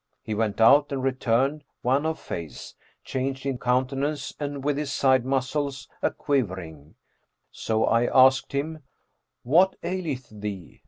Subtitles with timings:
[0.23, 5.23] He went out and returned, wan of face, changed in countenance and with his side
[5.25, 6.95] muscles a quivering;
[7.51, 8.79] so I asked him,
[9.43, 10.79] 'What aileth thee?'